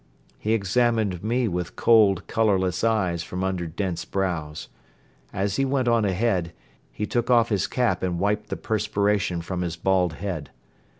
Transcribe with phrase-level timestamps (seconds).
[0.39, 4.67] He examined me with cold, colorless eyes from under dense brows.
[5.31, 6.53] As he went on ahead,
[6.91, 10.49] he took off his cap and wiped the perspiration from his bald head.